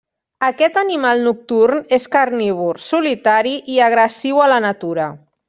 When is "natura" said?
4.69-5.09